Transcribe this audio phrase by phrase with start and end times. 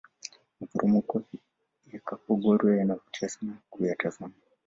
[0.59, 1.15] maporomoko
[1.93, 4.35] yakaporogwe yanavutia sana kuyatazama